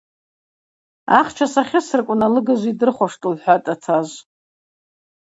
Ахча 1.19 1.47
сахьысырквын 1.53 2.21
алыгажв 2.25 2.67
йдырхуаштӏ,– 2.71 3.25
лхӏватӏ 3.33 3.67
атажв. 3.73 4.17